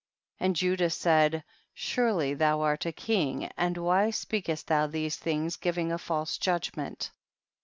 [0.39, 0.45] 23.
[0.47, 1.43] And Judah said,
[1.75, 7.11] surely thou art a king, and why speakcst thou these things, giving a false judgment?